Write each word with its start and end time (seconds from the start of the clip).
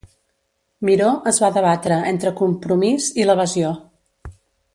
Miró 0.87 1.09
es 1.31 1.39
va 1.43 1.51
debatre 1.57 1.99
entre 2.13 2.33
compromís 2.41 3.11
i 3.25 3.29
l'evasió. 3.31 3.77